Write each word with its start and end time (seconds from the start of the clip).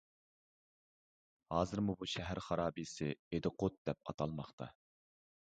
ھازىرمۇ 1.55 1.97
بۇ 1.99 2.07
شەھەر 2.15 2.41
خارابىسى 2.47 3.11
«ئىدىقۇت» 3.19 3.79
دەپ 3.91 4.03
ئاتالماقتا. 4.13 4.73